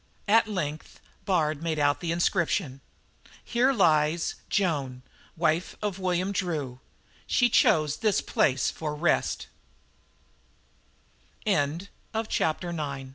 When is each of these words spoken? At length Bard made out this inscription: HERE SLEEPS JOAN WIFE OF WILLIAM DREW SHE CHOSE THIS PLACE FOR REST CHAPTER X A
At 0.27 0.47
length 0.47 0.99
Bard 1.25 1.61
made 1.61 1.77
out 1.77 2.01
this 2.01 2.09
inscription: 2.09 2.81
HERE 3.43 3.71
SLEEPS 3.71 4.33
JOAN 4.49 5.03
WIFE 5.37 5.75
OF 5.79 5.99
WILLIAM 5.99 6.31
DREW 6.31 6.79
SHE 7.27 7.49
CHOSE 7.51 7.97
THIS 7.97 8.19
PLACE 8.21 8.71
FOR 8.71 8.95
REST 8.95 9.45
CHAPTER 11.45 11.89
X 12.69 12.79
A 12.79 13.09